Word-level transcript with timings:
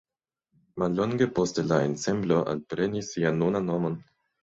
Mallonge 0.83 1.27
poste 1.41 1.67
la 1.73 1.79
ensemblo 1.91 2.43
alprenis 2.57 3.15
sian 3.15 3.43
nunan 3.47 3.73
nomon. 3.75 4.05